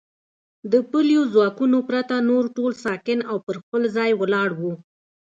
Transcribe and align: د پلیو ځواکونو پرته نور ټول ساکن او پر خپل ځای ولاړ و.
د 0.71 0.73
پلیو 0.91 1.21
ځواکونو 1.33 1.77
پرته 1.89 2.15
نور 2.29 2.43
ټول 2.55 2.71
ساکن 2.85 3.19
او 3.31 3.37
پر 3.45 3.55
خپل 3.63 3.81
ځای 3.95 4.11
ولاړ 4.15 4.49
و. 4.59 4.61